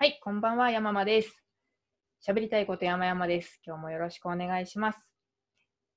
[0.00, 1.42] はい、こんばんは、山間です。
[2.24, 3.60] 喋りたいこと山々です。
[3.66, 4.98] 今日もよろしくお願いします。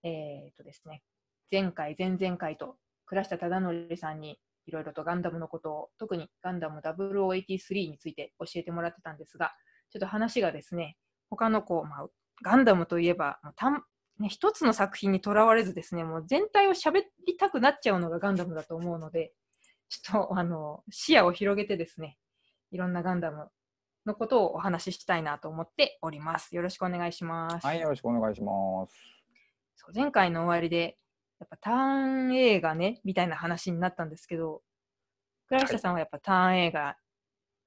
[0.01, 1.03] えー、っとですね、
[1.51, 9.51] 前回、前々回と倉下忠則さんにいろいろとガンダムのことを、特にガンダム0083について教えてもらってたんですが、
[9.91, 10.97] ちょっと話がですね、
[11.29, 12.07] 他のこう、まあ、
[12.41, 13.83] ガンダムといえば、もうたん
[14.17, 19.31] ね、一つの作品にとらわれずですね、もう全体を喋りたくなっちゃうのがガンダムだと思うので、
[19.89, 22.17] ちょっとあの視野を広げてですね、
[22.71, 23.51] いろんなガンダム
[24.05, 26.55] のことをお話ししたいなと思っております。
[26.55, 27.65] よろしくお願いします。
[27.65, 28.51] はい、よろしくお願いしま
[28.87, 28.93] す。
[29.75, 30.97] そう前回の終わりで、
[31.39, 34.61] やっぱターン映画ね、みたいな話になったんですけど、
[35.47, 36.95] 倉下さんはやっぱターン映画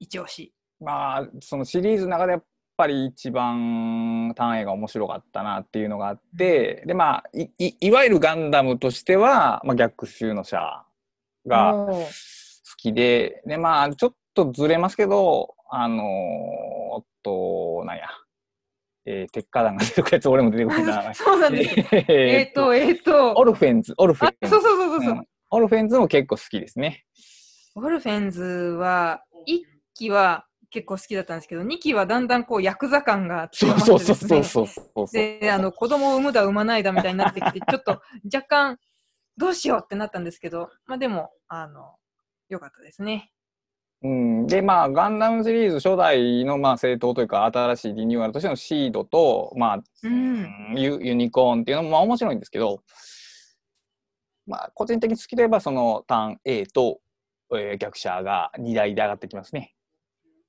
[0.01, 0.55] 一押し。
[0.81, 2.45] まあ、そのシリーズの中でやっ
[2.77, 10.87] ぱり一番ターン映画面白かったなっていうのがあって、で、まあ、いいいわゆるガンダムとしては、まあ、逆襲のシャア
[11.47, 12.07] が好
[12.77, 18.09] きで、で、まあ、ちょっとずれますけど、あのーおっと、なんや、
[19.07, 21.13] えー、鉄火団が出てくるやつ、俺も出てくるな。
[21.15, 21.75] そうなんです。
[21.93, 24.47] ええっと、えっと、オルフェンズ、オルフェンズ。
[24.47, 27.05] あそうそうそうそうそう、うんオルフェンズも結構好きですね。
[27.77, 29.61] オルフェンズは、1
[29.95, 35.07] 期は結構好きだったんですけど、2期はだんだんこう、ヤクザ感が強まってですねそうそうそうそう。
[35.13, 38.03] で、あの、子供を産むだ産まないだみたいになってきて、ちょっと
[38.35, 38.79] 若干、
[39.37, 41.95] どうしようってなったんですけど、まあでも、あの、
[42.49, 43.31] 良かったですね。
[44.05, 50.75] うん、でまあガンダムシリーズ初代のまあ正統というか新しいリニューアルとしてのシードと、まあうん。
[50.77, 52.83] ユユニコーンっていうのもまあ面白いんですけど、
[54.47, 57.01] まあ、個人的に好きといえばそのターン A と、
[57.55, 59.75] えー逆者が2台で上がってきますね。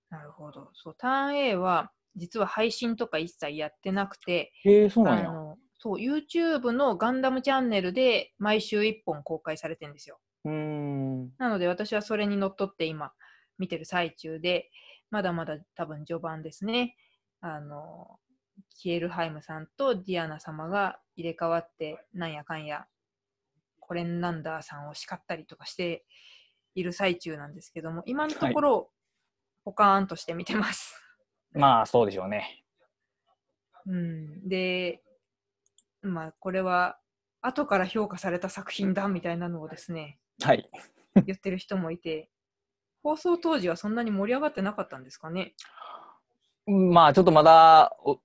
[0.10, 0.70] なるほど。
[0.74, 5.30] そう、ターン A は、実は配信とか一切やってなくて、へえそうなんや。
[5.30, 10.20] あの、そう、YouTube のガンダムチャンネルで毎週1本公開されてるんですよ。
[10.46, 13.12] うーんなので私はそれにのっとって今
[13.58, 14.70] 見てる最中で、
[15.12, 16.96] まだまだ多分序盤ですね。
[17.42, 18.20] あの、
[18.78, 22.86] キエルハイムさんとディアナ様が入れ替わって、なんやかんや、
[23.80, 26.06] コレンナンダーさんを叱ったりとかして
[26.74, 28.92] いる最中なんですけども、今のところ、
[29.64, 31.02] ポカーンとして見てます。
[31.54, 32.64] まあそうでしょうね。
[33.86, 35.02] うん、で、
[36.02, 37.00] まあこれは
[37.42, 40.70] 後から評価された作品だみたいなのをですね、はい。
[41.26, 42.30] 言ってる人もいて、
[43.06, 45.54] 放送当時はそんなに盛り上がってなかったんですかね？
[46.66, 48.18] まあちょっとまだお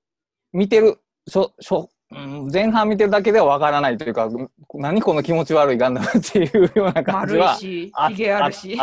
[0.55, 0.99] 見てる
[1.29, 4.31] しょしょ、うん、前半見てるだけではわからないというか
[4.73, 8.07] 何この気持ち悪いガンダムっていうような感じはし、あ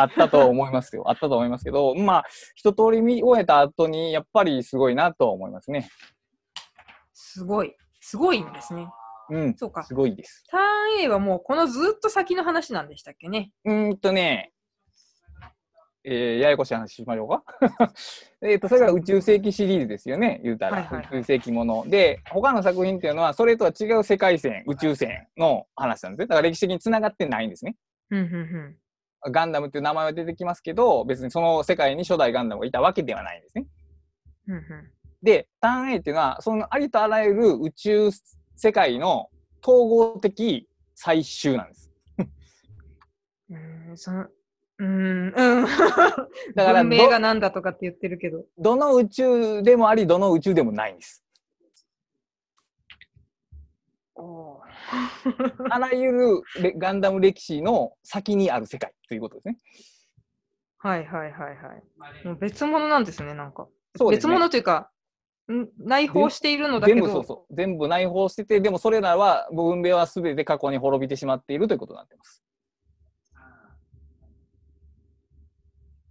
[0.03, 1.09] ったと思いますよ。
[1.09, 5.89] あったと思いますけど、まあ、一通り見終えた後に、やっぱりすごいなと思いますね。
[7.15, 7.75] すごい。
[8.01, 8.87] すごいんですね。
[9.31, 9.83] うん、そうか。
[9.83, 10.45] すごいです。
[10.51, 10.59] ター
[10.99, 13.51] ン A はもうこのずっと先の話なんでしたっけね？
[13.65, 14.51] うーんとね、
[16.09, 17.43] えーややこしい話しましょうか。
[18.41, 20.77] えっと、それが宇宙世紀シリーズですよね、言うたら。
[20.77, 21.83] はいはいはい宇宙世紀もの。
[21.85, 26.27] で、他の作品っていうのは、それとは違う世界線、宇宙船の話なんですね。
[26.27, 27.75] だから歴史的に繋がってないんですね。
[29.29, 33.65] ガンダムっていう名前は出てきますけど、別にその世界に初代ガンダムがいたわけではないんですね。
[35.21, 38.09] で、ターン A っていうのは、そのありとあらゆる宇宙
[38.55, 39.29] 世界の
[39.61, 41.91] 統合的最終なんです。
[42.17, 42.23] ん。
[43.51, 44.27] うーん、その、
[44.79, 45.65] うーん、うん。
[46.55, 48.45] だから文明がなんだとかって言ってるけど。
[48.57, 51.23] どの宇宙でもあり、どの宇宙でもないんです。
[55.69, 59.57] あらゆるレガンダム歴史の先にある世界ということですね。
[60.79, 62.27] はいはいはいはい。
[62.27, 63.67] もう別物なんですね、なんか。
[63.93, 64.91] 別そうね物というか、
[65.51, 65.67] ん？
[65.79, 67.55] 内包しているのだけど、全部そうそう。
[67.55, 72.43] 全部内包してて、でもそれらは、文明は全て過去に滅びてしまっているということになっています。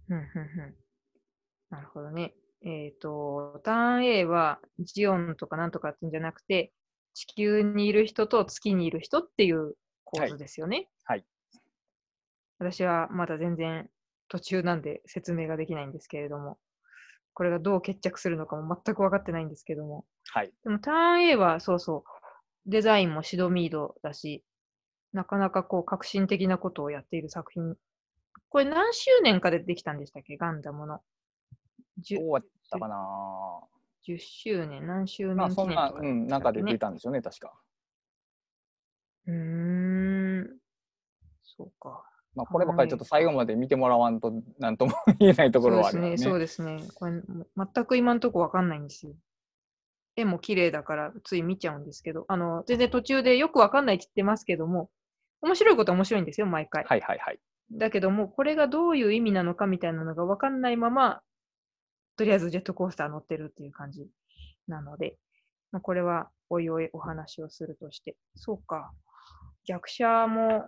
[0.09, 0.75] うんうんうん
[1.69, 2.33] なるほどね。
[2.63, 6.71] えっ、と、ターン A はジオンとかなんとかっていうんじゃなくて、
[7.13, 9.75] 地球にいる人と月にいる人っていう
[10.05, 10.77] 構図ですよね。
[11.03, 11.25] はい
[12.59, 13.89] 私はまだ全然
[14.29, 16.57] 途中なんで説明ができないんですけれども、
[17.33, 20.05] これがどう決着するのかも全く分かってないんですけども。
[20.33, 20.51] はい。
[20.63, 22.03] でもターン A はそうそう、
[22.65, 24.43] デザインもシドミードだし、
[25.13, 27.75] なかなかこう革新的なことをやっている作品。
[28.49, 30.37] これ何周年かでできたんでしたっけ？
[30.37, 31.01] ガンダムの。
[31.99, 33.59] 10, どうやったかな
[34.03, 37.53] 10周年、何周まあそんな、うん、中で出たんでしょうね、確か。
[39.25, 40.57] うーん。
[41.43, 42.03] そうか。
[42.35, 46.29] まあこればっかりちょっと最後まで見てもらわんと、なんとも 言えないところはあそうですね。
[46.29, 46.87] そうですね。
[46.93, 49.13] これ、も全く今のところわかんないんですよ。
[50.15, 54.89] 絵も綺麗だからつい見ちゃうんですけど、あの、全然途中でよくわかんないって言ってますけども、
[55.41, 56.83] 面白いことは面白いんですよ、毎回。
[56.85, 57.39] はいはいはい。
[57.71, 61.21] だけども、これがどういう意味なのかみたいなのがわかんないまま
[62.17, 64.07] とりあえずジェットコースター乗ってるっていう感じ
[64.67, 65.17] なので、
[65.71, 68.91] まあ、これはおいおいお話をするとして、そうか、
[69.65, 70.67] 逆車も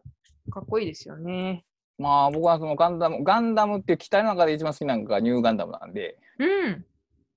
[0.52, 1.66] かっこいいですよね。
[1.98, 6.86] まあ僕はそのガンダム、ガンダムっていう機体の中で一番好きなのがニューガンダムなんで、うん。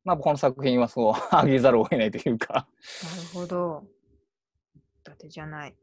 [0.04, 2.66] まあこの作品はそうあげざるを得ないというか、なる
[3.32, 3.84] ほど。
[4.76, 5.74] 伊達じゃない。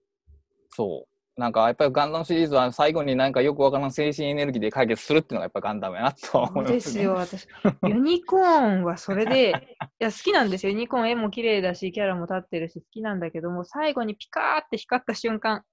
[0.69, 1.18] そう。
[1.39, 6.73] なんかやっぱりガンダムシリーズは最後になんかよくわからん精神エネルギーで解決するっていうのがやっぱガンダムやなと思いまね。
[6.73, 7.47] ですすよ、私。
[7.87, 9.51] ユニコーンはそれで、
[10.01, 10.73] いや、好きなんですよ。
[10.73, 15.63] ユニコーン絵も綺麗だし、キャラも立ってるし、好きなんだけども、最後にピカーって光った瞬間、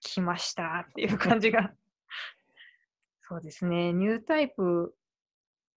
[0.00, 1.70] 来ましたっていう感じが。
[3.20, 4.94] そうですね、ニュータイプ、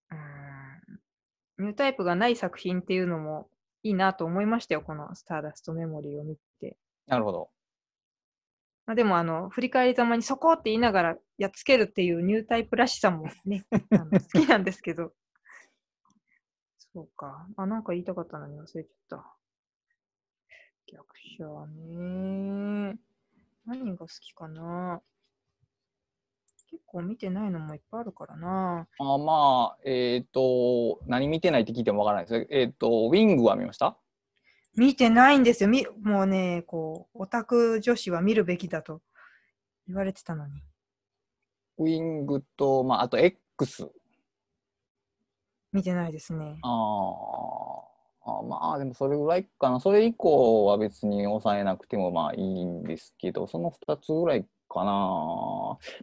[0.09, 3.49] うーん、ニュータイプがない作品っていうのも
[3.83, 6.77] いいなと思いましたよ、このスターダストメモリーを見て。
[7.07, 7.52] なるほど。
[8.85, 15.13] まあ、でも、あの、振り返りざまにそこって言いながらやっつけるっていうニュータイプらしさもね、 あの好きなんですけど。
[16.77, 17.47] そうか。
[17.55, 19.37] あ、なんか言いたかったのに忘れちゃった。
[20.87, 22.99] 逆者ね。
[23.65, 25.01] 何が好きかな。
[26.69, 28.87] 結構見てないのもいっぱいあるからな。
[28.99, 33.97] あまあ、えっ、と、何見てないって聞いてもわからないですえっ、と、ウィングは見ました？
[34.75, 35.69] 見てないんですよ。
[35.69, 39.01] みもうね、こう、オタク女子は見るべきだと
[39.87, 40.63] 言われてたのに。
[41.77, 43.89] ウィングと、まあ、あと X。
[45.71, 46.59] 見てないですね。
[46.61, 47.93] あー
[48.25, 49.79] あ、まあ、でもそれぐらいかな。
[49.79, 54.91] それ以降は別に抑えなくてもまあいいんですけど、その2つぐらいかな。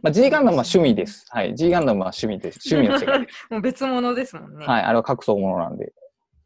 [0.01, 1.25] まあ、G ガンダムは趣味です。
[1.29, 1.55] はい。
[1.55, 2.59] G ガンダムは趣味です。
[2.73, 3.47] 趣味の世界です。
[3.51, 4.65] もう別物ですもんね。
[4.65, 4.83] はい。
[4.83, 5.93] あれは格闘ものなんで。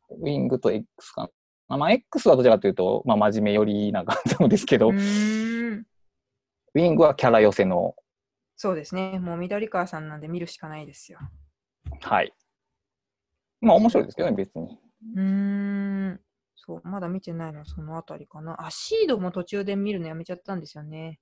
[0.09, 1.29] ウィングと X かな。
[1.67, 4.95] まあ、X はどちらかというと、まあ、真面目寄りなガンダムですけど、うウ。
[6.75, 7.95] ィングはキャラ寄せの、
[8.57, 9.19] そうですね。
[9.19, 11.19] もう緑川さんなんで見るしかないですよ。
[12.01, 12.33] はい。
[13.61, 14.79] まあ、面白いですけどね、別に。
[15.15, 16.21] うーん。
[16.55, 18.65] そう、まだ見てないのはそのあたりかな。
[18.65, 21.19] あ、シードも途中で見るのやめちゃったんですよね。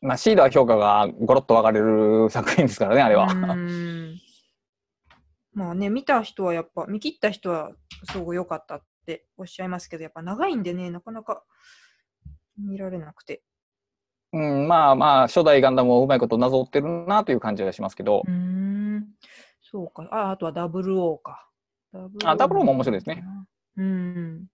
[0.00, 3.26] まあ、シードは評価がゴロッと分かれる作品ですからね、あれは。
[3.26, 4.20] うーん。
[5.54, 7.72] まあね、見た人はやっぱ、見切った人は
[8.10, 11.44] すごく良かったっておっしゃいますけど、やっぱ長いんでね、なかなか
[12.58, 13.42] 見られなくて。
[14.32, 19.06] うん、まあまあ、初代ガンダムをうまいことなぞってるなという感じはしますけどう、ーん。
[19.60, 20.08] そうか。
[20.10, 21.48] あ、あとは WO か。
[21.92, 23.24] あ WO も面白いですね。
[23.76, 24.46] うん。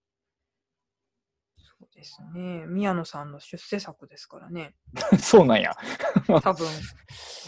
[1.57, 2.67] そうですね。
[2.67, 4.75] 宮野さんの出世作ですからね。
[5.21, 5.77] そうなんや。
[6.43, 6.67] 多分、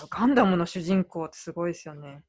[0.08, 2.22] ガンダムの主人公ってすごいですよね。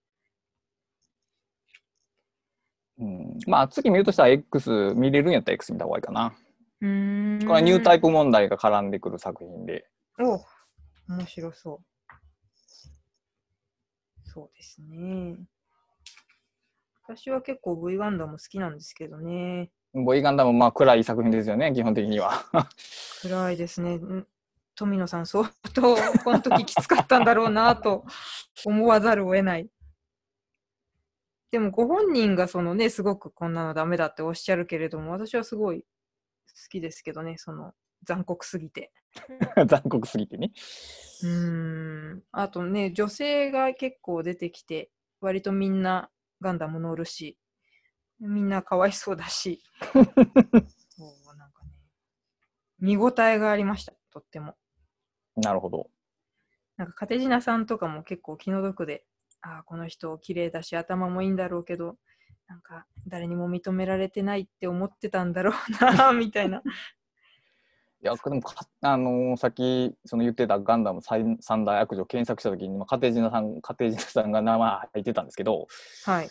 [3.01, 6.33] うん、まあ、次見るとしたら X、見れるんやったら X 見た方がいいかな。
[6.81, 7.39] うーん。
[7.39, 9.85] これはニュータイプ問題が絡んでくる作品で。
[10.19, 10.39] お
[11.11, 11.91] 面白そう。
[14.23, 15.35] そうですね。
[17.07, 19.71] 私は結構 V ガンダム好きなんですけどね。
[19.93, 22.45] ボイガンダム、まあ暗い作品ですよね、基本的には。
[23.23, 23.95] 暗いですね。
[23.95, 24.25] ん
[24.75, 28.05] 富野さん、相当この時きつかったんだろうなと
[28.65, 29.69] 思わざるを得ない。
[31.51, 35.85] でもご本人がそのね、すごくこんなのダメだっておっしゃるけれども、私はすごい好
[36.69, 38.91] きですけどね、その残酷すぎて。
[39.67, 40.53] 残酷すぎてね。
[41.23, 42.23] うーん。
[42.31, 46.09] あとね、女性が結構出てきて、割とみんな
[46.39, 47.37] ガンダム乗るし、
[48.19, 49.61] みんなかわいそうだし、
[50.89, 51.71] そうなんかね、
[52.79, 54.55] 見応えがありました、とっても。
[55.35, 55.89] なるほど。
[56.77, 59.05] なんか、カテジナさんとかも結構気の毒で、
[59.41, 61.97] ああ、この人綺麗だし、頭もいいんだろうけど、
[62.47, 66.61] なんか、誰にも認められてないって思ってたんだろうな、 みたいな。
[68.03, 75.67] いや、でもか、あのーさっきその言ってたガンダム最三大悪女検索したときに、まあ、カテージナさん、カテージナさんが名前入ってたんですけど、
[76.05, 76.29] はい。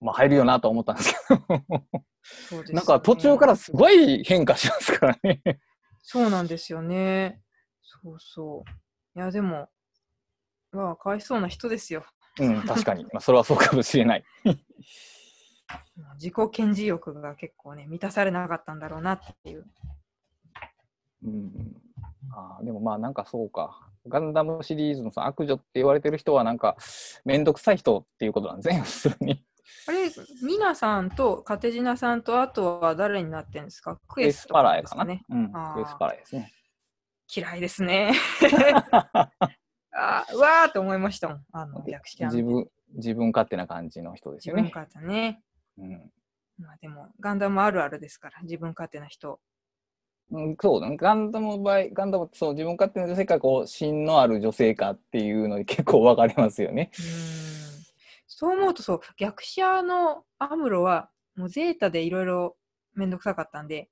[0.00, 1.42] まあ入るよなとは思ったんですけど、
[2.48, 5.40] そうです、なんか途中からすごい変化しますからね。
[6.02, 7.40] そうなんですよね。
[7.82, 9.18] そうそう。
[9.18, 9.68] いや、でも、
[10.72, 12.04] まあ、かわいそうな人ですよ。
[12.40, 13.04] うん、 確かに。
[13.04, 14.24] まあ、それはそうかもしれない。
[16.14, 19.66] 自己顕示欲が結構ね、満たされなかったんだろうなっていう。
[21.24, 21.76] うん、
[22.32, 23.84] あーでもまあなんかそうか。
[24.06, 26.76] ガンダムシリーズのその悪女って言われてる人はなんか
[27.24, 29.44] めんどくさい人っていうことなんですね、要するに。
[29.86, 30.08] あれ、
[30.42, 33.96] ニナさんとカテジナさんと、あとは誰になってんですか？
[33.96, 35.04] ククエスパラやかな？
[35.04, 36.52] うん、クエスパラですね。
[37.34, 38.12] 嫌いですね。
[39.98, 41.44] あーうわーって思いましたもん。
[41.52, 44.62] あの、略式自分自分勝手な感じの人ですよね。
[44.62, 45.42] 自分勝手ね。
[45.78, 46.10] うん
[46.60, 49.38] まあでも、ガンダムあるあるですから、自分勝手な人。
[50.30, 50.96] うん、そうだね。
[50.96, 56.90] ガンダムの場合、ガンダムそう、自分勝手な女性か、こう、芯のある女性かっていうので結構分かりますよね。
[56.98, 57.82] うーん。
[58.26, 62.56] そう思うとそう、逆者のアムロは、もうゼータでいろいろ
[62.94, 63.88] めんどくさかったんで、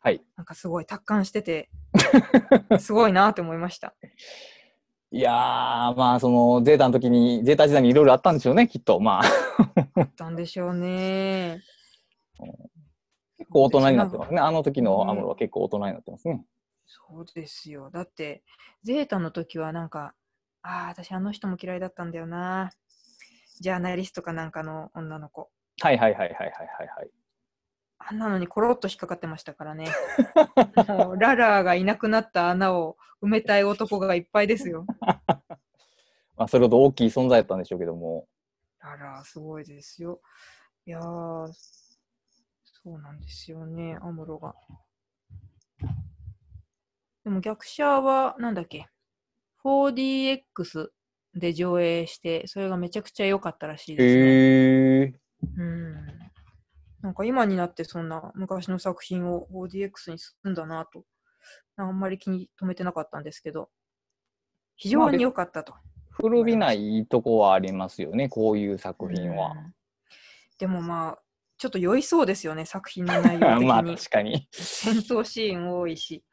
[0.00, 0.20] はい。
[0.36, 1.70] なんかすごい達観してて、
[2.80, 3.94] すごいなって思いました。
[5.14, 5.34] いやー、
[5.94, 8.98] まあ、その、ゼータの時に、ゼータ時代にいろいろあったんでしょうね、きっと。
[8.98, 9.22] まあ、
[9.96, 11.60] あったんでしょうね。
[13.36, 14.40] 結構大人になってますね。
[14.40, 16.42] あの時のアムロは結構大人になってますね。
[16.86, 17.90] そうですよ。
[17.90, 18.42] だって、
[18.84, 20.14] ゼータの時はなんか、
[20.62, 22.70] ああ、私あの人も嫌いだったんだよな。
[23.60, 25.50] ジャーナリストかなんかの女の子。
[25.82, 27.10] はいはいはいはいはいはいはい。
[27.98, 29.88] あんなのにコロッと引っかかってましたからね。
[31.18, 34.84] ララーがいなくなった穴を埋めたい男がいっぱいですよ。
[36.36, 38.26] まあ、それほど大きい存在だったんでしょうけども。
[38.80, 40.20] ララーすごいですよ。
[40.86, 41.52] いやー、そ
[42.86, 44.56] うなんですよね、アムロが。
[47.22, 48.88] でも逆者は、なんだっけ、
[49.64, 50.90] 4DX
[51.34, 54.22] で上映して、それがめちゃくちゃ良かったらしいですね。
[54.22, 55.20] へえ。
[55.56, 55.94] うん。
[57.02, 61.04] なんか今になってそんな昔の作品を 4DX にすんだなと、
[61.76, 63.70] あんまり気に留めてなかったんですけど、
[64.76, 65.74] 非常に良かったと。
[66.10, 69.54] 古びないとこはありますよね、こういう作品はう。
[69.68, 69.74] ん
[70.58, 71.22] でもまあ、
[71.58, 73.64] ちょっと酔いそうですよね、作品の内容的に。
[73.66, 74.48] まあ確かに。
[74.52, 76.24] 戦闘シーン多いし。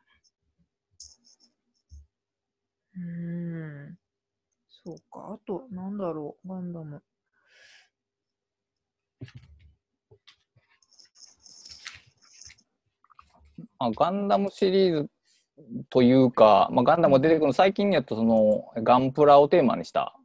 [2.95, 3.97] うーん。
[4.67, 5.33] そうか。
[5.33, 7.03] あと、なんだろう、ガンダム。
[13.79, 15.09] まあ、ガンダムシリーズ
[15.89, 20.15] というか、まあ、ガンダムが出てくるの最近やとそのガンプラをテーマにした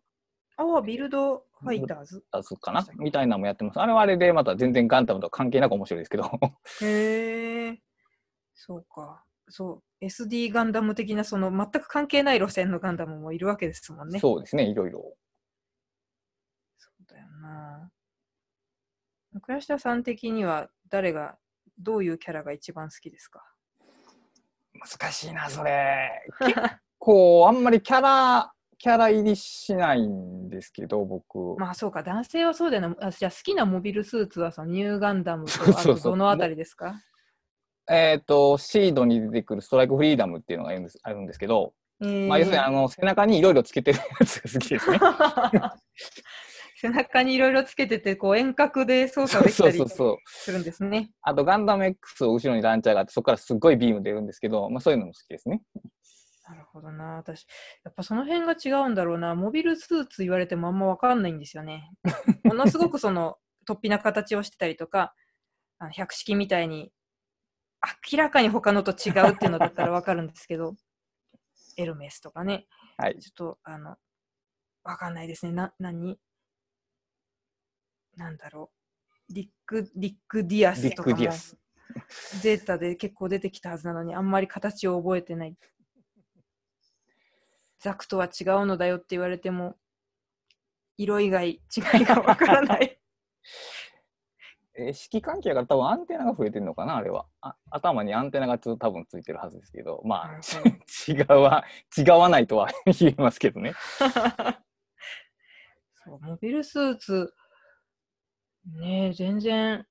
[0.56, 2.24] ああ、ビルドファイターズ。
[2.60, 3.80] かなみたいなのもやってます。
[3.80, 6.30] あれはあれでまた全然ガンダムとは関係なく面白いですけど。
[6.82, 7.80] へえ。
[8.54, 9.24] そうか。
[9.48, 10.04] そう。
[10.04, 14.20] SD ガンダム的な、その全く関係ない路線のガンダムもいるわけですもんね。
[14.20, 15.16] そうですね、いろいろ。
[16.78, 17.90] そうだよな。
[19.42, 21.36] 倉下さん的には誰が、
[21.78, 23.42] どういうキャラが一番好きですか？
[24.98, 26.10] 難しいな、それ。
[26.40, 26.54] 結
[26.98, 31.58] 構あんまりキャラ、キャラ入りしないんですけど、僕。
[31.58, 32.96] まあそうか、男性はそうだよね。
[33.00, 37.00] あじゃあ好きなモビルスーツはそのニューガンダム とどのあたりですか？
[37.90, 44.98] えっ、と、シードに出てくるストライクフリーダムっていうのがあるんですあるんですけど、えーまあ、要するにあの背中にいろいろつけてるやつが好きですね。
[46.84, 50.16] 背中にいろいろつけてて、こう遠隔で操作できたりそうそうそう。
[50.26, 51.10] するんですね。
[51.22, 55.62] あとガンダム X を後ろにランチャーがあって、そこからすっごいビーム出るんですけど、まあそういうのも好きですね。
[56.46, 57.16] なるほどな。
[57.16, 57.46] 私、
[57.84, 59.34] やっぱその辺が違うんだろうな。
[59.34, 61.90] モビルスーツ言われてもあんまわかんないんですよね。
[62.44, 65.14] ものすごくその、突飛な形をしてたりとか、
[65.78, 66.92] あの百式みたいに、
[68.12, 70.76] 明らかに他のと違うっていうのだったらわかるんですけど、
[71.78, 72.66] エルメスとかね。
[72.98, 73.18] はい。
[73.18, 73.96] ちょっと、あの、
[74.82, 75.52] わかんないですね。
[75.52, 76.18] な、何？
[78.16, 78.70] なんだろ
[79.28, 79.34] う。
[79.34, 85.56] リック、リック・ディアスとかもデータで結構出てきたはずなのに、あんまり形を覚えてない。
[87.80, 89.76] ザクとは違うのだよって言われても、
[90.96, 91.60] 色以外違
[92.02, 92.98] いがわからない。
[94.76, 97.26] え揮関係が多分アンテナが増えてるのかな、あれは。
[97.40, 100.40] あ頭にアンテナがつ多分ついてるはずですけど、まあ、
[101.08, 101.64] 違うわ、
[101.96, 102.68] 違わないとは
[102.98, 103.74] 言えますけどね。
[106.04, 107.32] そうモビルスーツ、
[108.66, 109.86] ねえ、全然、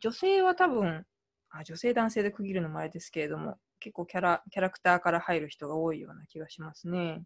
[0.00, 1.04] 女性は多分
[1.50, 7.22] あ、女性男性で区切るのもあれですけれども、結構キャラキャラクターから入る人が多いような気がしますね。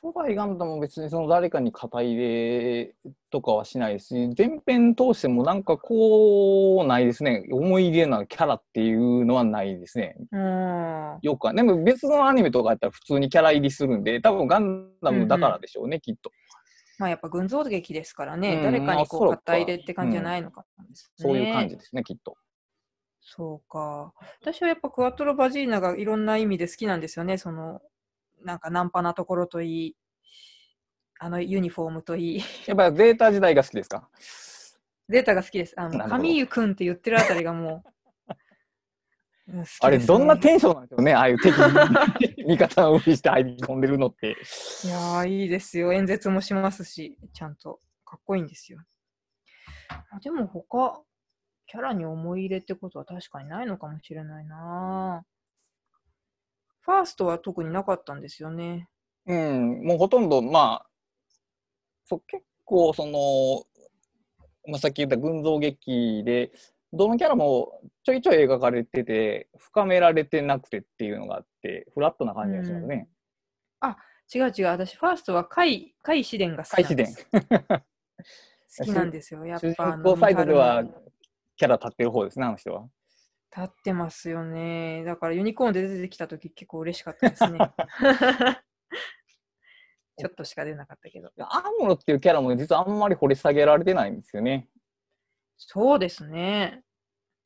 [0.00, 2.94] 初代ガンダムも別にその誰かに肩入れ
[3.30, 7.44] とかはしないし、前編通してもなんかこうないですね。
[7.50, 10.14] 思い入れなキャラっていうのはないですね。
[10.30, 11.18] うん。
[11.20, 11.52] よくは。
[11.52, 16.30] でも別のアニメとかやったら普通にキャラ入りするんで、多分ガンダムだからでしょうね、きっと。
[16.98, 22.36] まあやっぱ群像劇ですからね、うん誰かにこう肩入れって感じじゃないのかもですね、そういう感じですね、きっと。
[23.20, 24.12] そうか。
[24.40, 27.38] 私はやっぱクワトロ・バジーナがいろんな意味で好きなんですよね。
[27.38, 27.80] その、
[28.42, 29.96] なんかナンパなところといい、
[31.20, 32.42] あのユニフォームといい。
[32.66, 34.08] やっぱりデータ時代が好きですか？
[35.08, 35.74] データが好きです。
[35.78, 37.90] あの、カミーユくんって言ってるあたりがもう、
[39.48, 44.36] ねあれ、どんなテンションなんでしょうね、ああいう敵に味方をふりして入り込んでるのって。
[44.84, 45.92] いやー、いいですよ。
[45.92, 47.80] 演説もしますし、ちゃんと。
[48.08, 48.78] かっこいいんですよ。
[50.10, 51.02] あでも他、
[51.66, 55.24] キャラに思い入れってことは確かにないのかもしれないな
[56.80, 58.88] ファーストは特になかったんですよね。
[59.26, 60.86] うん、もうほとんど、まあ、
[62.06, 63.66] そう結構、その、
[64.70, 66.50] まあ、さっき言った群像劇で、
[66.92, 73.08] どのキャラもちょいちょい描かれてて、深められてなくてっていうのがあって、フラットな感じがしますね。
[74.34, 77.26] 違う違う、私、ファーストは海、海紫伝が好きなんです。
[78.78, 79.46] 好きなんですよ。
[79.46, 80.84] やっ主ぱあの、人公サイドでは
[81.56, 82.86] キャラ立ってる方ですね、あの人は。
[83.56, 85.02] 立ってますよね。
[85.04, 87.58] だからユニコーンで出てきたとき結構嬉しかったですね。
[90.18, 91.30] ちょっとしか出なかったけど。
[91.38, 94.68] アムロっていうキャラも実はあんまり掘り下げられてないんですよね。
[95.58, 96.82] そうですね。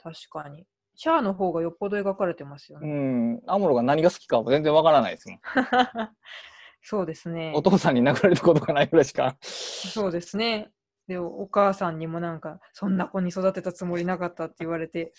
[0.02, 0.66] 確かに。
[0.94, 2.92] シャアの方がよっぽど描かれてますようね。
[2.92, 3.42] ん。
[3.46, 5.40] アムロが何が好きかは全然わからないですもん。
[6.82, 7.62] そうですねお。
[7.62, 9.36] 父さんに殴られたことがないぐらいしか。
[9.40, 10.70] そうですね。
[11.06, 15.12] で、お母さんにもなんか、そんな子に育てたつもりなかったって言われて。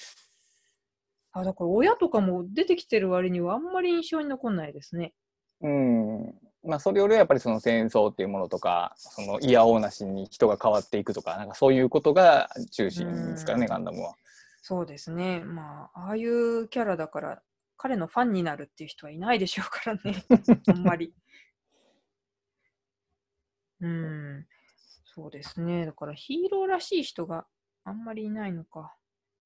[1.31, 5.13] あ、だから親とかも出てきてる割にはあんまり印象に残んないですね。
[5.61, 6.35] うん。
[6.65, 14.15] まあ、それよりはやっぱりその戦争っていうものとか、そのいやおうなしに人が変わっていくとか、なんかそういうことが中心ですからね、うんガンダムは。
[14.61, 15.41] そうですね。
[15.41, 17.41] まあ、ああいうキャラだから、
[17.75, 20.23] 彼のファンになるっていう人はいないでしょうからね。
[20.67, 21.13] あんまり。
[23.81, 24.47] うん。
[25.03, 25.85] そうですね。
[25.85, 27.45] だからヒーローらしい人が
[27.83, 28.95] あんまりいないのか。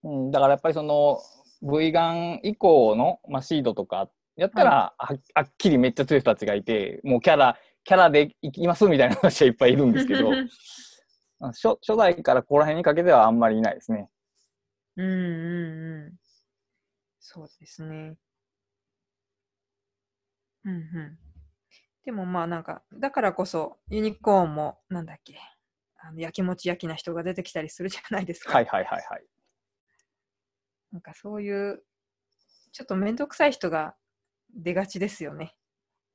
[0.03, 1.19] うん、だからやっぱりその
[1.61, 10.31] V ガン以降の、まあ、シードとかやったら、ははっきりめっちゃ強い人たちがいてもうキャラキャラでいきますみたいな話はいっぱいいるんですけど
[11.41, 14.09] あ初初代からここら辺にかけてはあんまりいないですね。
[14.95, 16.17] うんうんうん。
[17.19, 18.17] そうですね。
[20.65, 21.19] うんうん。
[22.03, 25.37] でもまあなんか、だからこそユニコーンもなんだっけ、
[25.97, 28.53] あのやきもち焼きな人が出てきたりするじゃないですか。
[28.53, 29.25] はいはいはいはい。
[30.91, 31.83] なんかそういう、
[32.71, 33.95] ちょっとめんどくさい人が
[34.57, 35.55] 出がちですよね。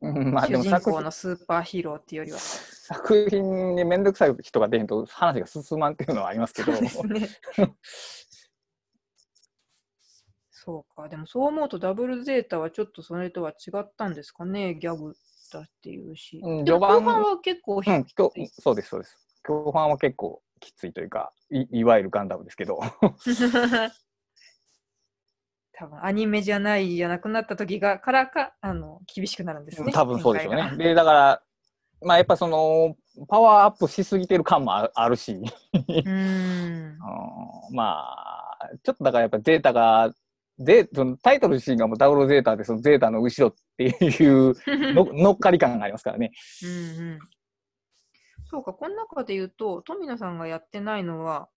[0.01, 2.39] うんまあで主人も作品公のスーパーヒーローっていうよりは。
[2.39, 7.03] 作品に面倒くさい人が出へんと話が進まんっていうのはありますけどそうです
[7.61, 7.75] ね。
[10.51, 11.09] そうか。
[11.09, 14.75] でもそう思うとダブルゼータはちょっとそれとは違ったんですかね。
[14.75, 15.15] ギャグ
[15.53, 16.41] だっていうし。
[16.43, 18.05] うん序盤は結構ひ、うん、
[18.49, 19.19] そうですそうです。
[19.45, 22.81] 後半は結構きついというかいいわゆるガンダムですけど
[25.75, 29.93] 多分アニメじゃないじゃなくなった時がからかあの厳しくなるんですね。
[29.93, 30.71] 多分そうでしょう展開。
[30.71, 31.43] がねでだから
[32.03, 32.97] まあやっぱその
[33.29, 36.99] パワーアップしすぎてる感もああるし、うーん。
[37.73, 40.13] うんまあちょっとだからやっぱゼータが
[40.59, 44.55] ゼそのタイトル自身がもうダブルゼータでそのゼータの後ろっていう
[44.95, 46.33] の乗っかり感がありますからね。
[46.63, 46.73] うんう
[47.15, 47.19] ん。
[48.45, 51.49] そうか、この中で言うと、富野さんがやってないのは、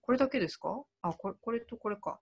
[0.00, 0.82] これだけですか？
[1.02, 2.18] あ、これこれとこれか。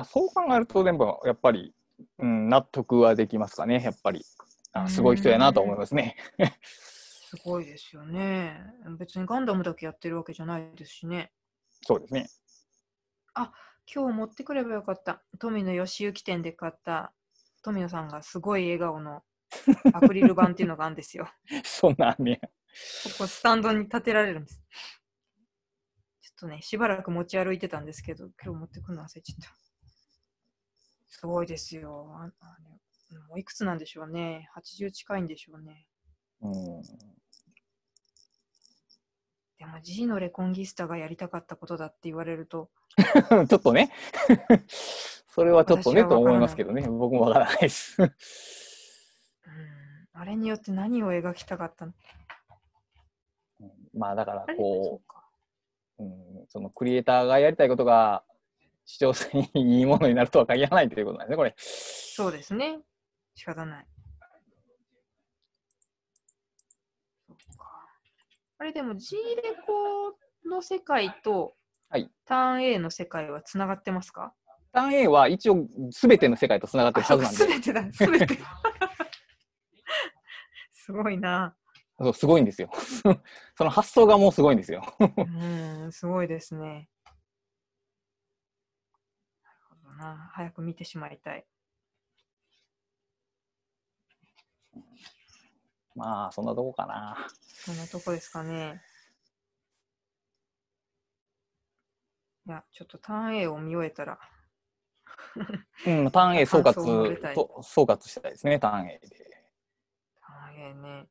[0.00, 1.74] あそう考えると全部やっぱり、
[2.18, 4.24] うん、納得はできますかねやっぱり
[4.72, 6.16] あすごい人やなと思いますね。
[7.28, 8.58] すごいですよね。
[8.98, 11.32] 別にガンダムだけやってるわけじゃないですしね。
[11.82, 12.30] そうですね。
[13.90, 15.22] 今日持ってくればよかった。
[15.38, 17.14] 富野義行店で買った
[17.62, 19.22] 富野さんがすごい笑顔の
[19.94, 21.26] アクリル板っていうのがあるんですよ。
[21.64, 22.38] そんなんね。
[22.42, 22.48] こ
[23.18, 24.62] こスタンドに立てられるんです。
[26.20, 29.67] ちょっとね、しばらく持ち歩いてたんですけど、今日持ってくるの忘れちゃった。
[31.08, 32.06] すごいですよ。
[33.28, 34.48] もういくつなんでしょうね。
[34.56, 35.86] 80近いんでしょうね。
[36.42, 36.82] うん。
[39.58, 42.70] でも G のレコンギスタがやりたかったことだって言われると、
[43.48, 43.90] ちょっとね、
[45.26, 48.00] それはちょっとねと思いますけどね、僕もわからないです。
[48.00, 48.12] うん、
[50.12, 51.92] あれによって何を描きたかったの
[53.94, 55.02] まあだからこ
[55.98, 58.22] う、うん、そのクリエイターがやりたいことが
[58.90, 61.54] 視聴者にいいものになるとは限らないということなんですね、これ。
[61.58, 62.78] そうですね。
[63.34, 63.86] 仕方ない。
[68.56, 69.22] あれでも G レ
[69.66, 70.16] コ
[70.48, 71.54] の世界と
[71.90, 74.32] はいターン A の世界はつながってますか？
[74.72, 78.36] ターン A は一応全ての世界とつながってるはずなんで、すべてだ、すべて。
[80.72, 81.54] すごいな。
[82.00, 82.70] そうすごいんですよ。
[83.54, 84.82] その発想がもうすごいんですよ。
[84.98, 85.04] う
[85.88, 86.88] ん、すごいですね。
[89.98, 90.30] な。
[90.32, 91.44] 早く見てしまいたい。
[95.94, 97.16] まあそんなとこかな。
[97.42, 98.80] そんなとこですかね。
[102.46, 104.18] いや、ちょっとターン A を見終えたら、
[105.86, 109.08] うん、ターン A 総括と総括したいですね、ターン A で。
[110.20, 111.08] ターン A ね。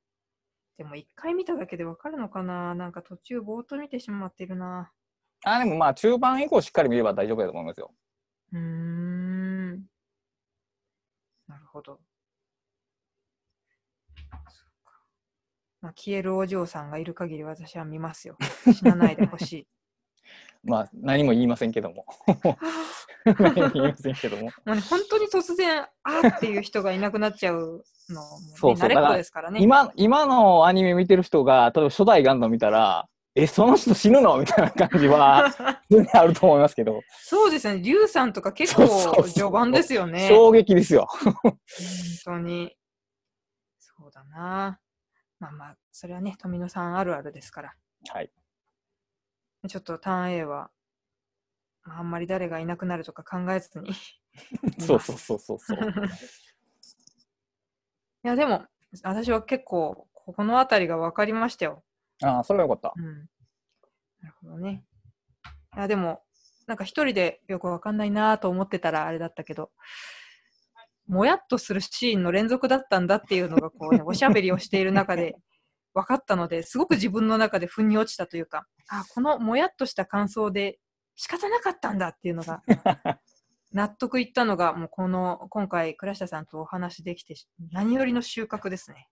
[0.78, 4.92] でも一回見ただけでわかるのかななんか途中ぼーっと見てしまってるな。
[5.44, 7.92] あでもまあ中盤以降しっかり見れば大丈夫だと思いますよ。
[8.54, 9.72] うーん。
[11.48, 12.00] なるほど。
[15.82, 18.38] まあ、消えるお嬢さんがいる限り私は見ますよ。
[18.74, 19.68] 死なないでほしい。
[20.64, 22.06] まあ何も言いませんけども。
[23.40, 24.44] 何言いませんけども。
[24.44, 29.62] もうね、本当に突然、あーっていう人がいなくなっちゃうのも、ね、そうそう慣れっこですからね。
[29.62, 33.08] 今、今のアニメ見てる人が、例えば初代ガンダム見たら、
[33.40, 34.40] え、その人死ぬの？
[34.40, 35.50] みたいな感じは、
[35.90, 38.88] 普通にあると思いますけど、そうですね、リュウさんとか結構
[39.24, 40.28] 序盤ですよね。
[40.28, 41.08] 衝撃ですよ。
[41.44, 41.60] 本
[42.26, 42.76] 当に。
[43.80, 44.80] そうだな。
[45.40, 47.76] まあまあ、それはね、富野さんあるあるですから。
[48.10, 48.32] はい。
[49.68, 50.72] ちょっとターン A は、
[51.84, 53.92] まあ、あんまり誰がいなくなるとか考えずに。
[54.80, 55.80] そうそうそうそうそう。
[58.24, 58.66] いや、でも、
[59.04, 61.84] 私は結構、この辺りが分かりましたよ。
[62.24, 62.94] ああ、それはよかった。
[62.96, 63.30] うん。
[64.22, 64.84] なるほどね。
[65.76, 66.24] いや、でも、
[66.66, 69.72] なんか一人でよく分かんないなと思ってたらあれだったけど、
[71.08, 75.36] もやっとするシーンの連続だったんだっていうのが、こうね、 おしゃべりをしている中で
[75.94, 80.80] 分かったので、すごく自分の中で腑に落ちたというか、あ、このもやっとした感想で
[81.16, 82.62] 仕方なかったんだっていうのが、
[83.72, 87.36] 納得いったのが、もうこの、今回、倉下さんとお話できて、
[87.72, 89.10] 何よりの収穫ですね。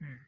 [0.00, 0.18] うん。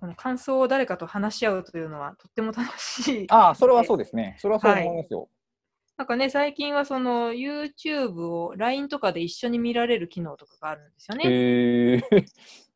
[0.00, 3.26] この感想を誰かと話し合うというのは、とっても楽しい。
[3.30, 4.36] ああ、それはそうですね。
[4.38, 5.28] それはそう思いますよ。
[5.96, 11.24] なんかね、最近はその YouTube を LINE とかで一緒に見られる機能とかがあるんですよね。
[11.28, 12.24] へえ。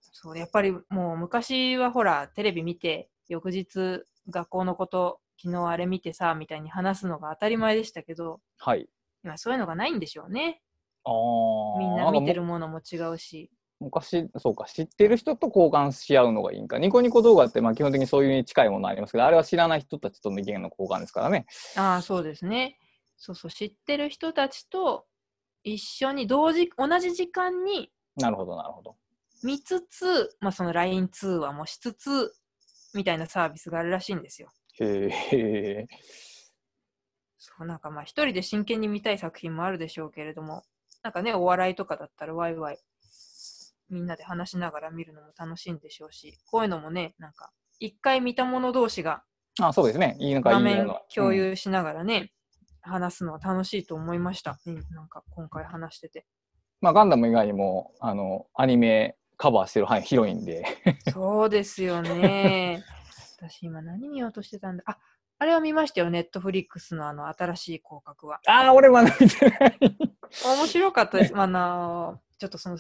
[0.01, 8.89] そう、やっぱりもう昔はほら、テレビ見て、翌日学校のこと、昨日あれ見てさ、みたいに話すのが当たり前でしたけど、はい。
[9.25, 10.63] 今そういうのがないんでしょうね。
[11.05, 11.79] ああ。
[11.79, 13.51] みんな見てるものも違うし。
[13.81, 16.79] 昔、そうか、知ってる人と交換し合うのがいいんか。
[16.79, 21.47] ニコニコ動画って、まあ基本的にそういうに近いものありますけど、あれは知らない人たちとの意見の交換ですからね。
[21.77, 22.79] ああ、そうですね。
[23.17, 25.07] そうそう、知ってる人たちと
[25.63, 28.97] 一緒に同時、同じ時間になるほど、なるほど。
[29.43, 32.35] 見つつ、まあその LINE 通話もしつつ、
[32.95, 34.51] みたいなサービスがあるらしいんですよ。
[34.81, 35.87] へえ。
[37.39, 40.63] そう、なんかまあ一人で真剣に見たい作品もあるでしょうけれども、
[41.03, 42.79] なんかね、お笑いとかだったらワイワイ、
[43.89, 49.23] みんなで話しながら見るのも楽しいんでしょうし、こういうのもね、なんか、一回見た者同士が
[49.61, 50.17] あそうですね。
[50.19, 50.87] いいのかいい画面。
[51.15, 52.33] 共うん有しながらね、
[52.83, 54.59] 話すのは楽しいと思いました。
[54.67, 56.27] うんなんか今回話してて。
[56.81, 60.65] まあ、ガンダム以外にも、あの、アニメカバーしてるはいヒロインで。
[61.13, 62.83] そうですよね。
[63.41, 64.85] 私今何見ようとしてたんだ？
[64.87, 64.99] あ、
[65.39, 68.41] あれは見ましたよ、ネットフリックスのあの新しい広角は。
[68.47, 69.79] ああ、俺まだ見てない。
[70.45, 71.33] 面白かったです。
[71.35, 72.79] まああのちょっとその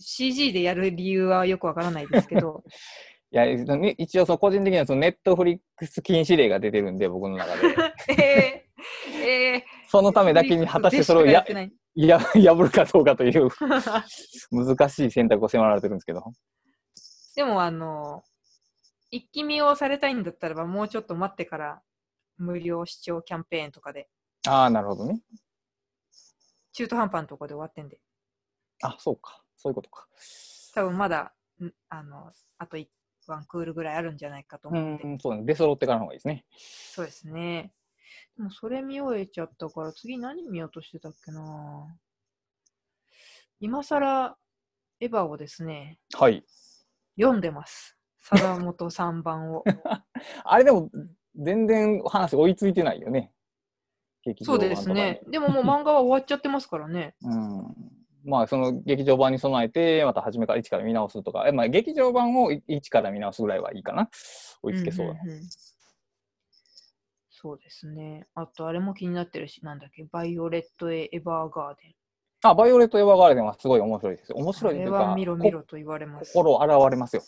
[0.00, 2.62] CG でやる理由はよくわからないですけど、
[3.32, 7.76] いや、ね一応その個人的にはそのネットフリックス禁止令が出てるんで、僕の中で。
[8.18, 13.48] えー、えそのためだけに果たしてそれをややってないや 破るかどうかという
[14.50, 16.22] 難しい選択を迫られてるんですけど。
[17.34, 18.22] でもあの
[19.10, 21.82] 一気見をされたいんだったらばもうちょっと待ってから
[22.36, 24.08] 無料視聴キャンペーンとかで
[24.46, 25.20] ああ、なるほどね。
[26.72, 27.98] 中途半端なところで終わってんで
[28.82, 29.42] あ、そうか。
[29.66, 30.06] そういうことか。
[30.74, 32.86] 多分まだんあのあと1
[33.26, 35.44] ワンクールぐらいあるんじゃないかとう思うんで、ん、そうだね。
[35.44, 36.44] 出揃ってからの方がいいですね。
[36.50, 37.72] そうですね
[38.36, 41.88] でもそれ見終えちゃったから次何見ようとしてたっけな
[43.58, 44.36] 今更
[45.00, 46.44] エヴァをですねはい。
[47.18, 49.64] 読んでます貞本三番を
[50.44, 50.90] あれでも、
[51.34, 53.32] 全然話追いついてないよね。
[54.22, 55.22] 劇そうですね。
[55.28, 57.14] でももう漫画は終わっちゃってますからね。
[57.22, 57.95] うん。
[58.26, 64.08] まあ、その劇場版に備えて、また初めから一から見直すとか、えまあ、劇場版をい一から見直すぐらいはいいかな。
[64.62, 65.24] 追いつけそうだな。
[65.24, 65.42] んんん
[67.30, 68.26] そうですね。
[68.34, 71.94] あと、あれも気になってるし、なんだっけ、バイオレット・エヴァーガーデン。
[72.42, 74.36] あ、バイオレット・エヴァーガーデンはすごい面白いですよ。
[74.38, 76.32] 面白いというか、見ろ見ろと言われます。
[76.32, 77.22] 心現れますよ。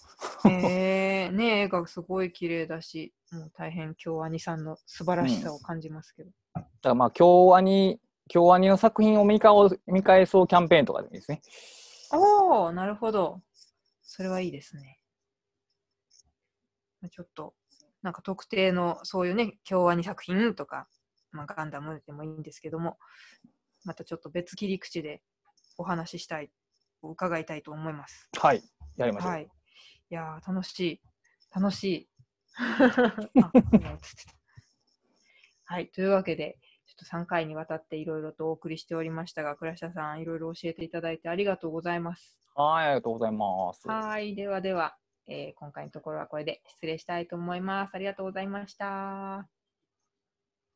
[0.47, 6.31] へえね絵がすごい綺麗だし、もう大変京アニさんの素晴らしさを感じますけど。
[6.55, 11.43] だからまあ、京アニ、京アニの作品を見かお見返そうキャンペーンとかでもいいですね。
[12.13, 13.43] おおなるほど。
[14.03, 15.01] それはいいですね。
[17.11, 17.55] ちょっと、
[18.03, 20.89] なんか特定のそういうね、京アニ作品とか、
[21.31, 22.99] まあ、ガンダムでもいいんですけども、
[23.85, 25.23] またちょっと別切り口で
[25.77, 26.51] お話ししたい、
[27.03, 28.29] 伺いたいと思います。
[28.39, 28.63] はい。
[28.97, 29.31] やりましょう。
[29.31, 29.45] はい。
[29.45, 31.01] いやー、楽しい。
[31.55, 32.09] 楽しい。
[35.65, 35.89] はい。
[35.91, 36.59] というわけで、
[36.99, 42.39] と3回にわたっていろいろとお送りしておりましたが、倉下さん、いろいろ教えていただいてありがとうございます。
[42.55, 43.89] はい、ありがとうございます。
[43.89, 44.35] はい。
[44.35, 47.95] ではでは、えー今回のところはこれで失礼したいと思います。
[47.95, 49.58] ありがとうございました。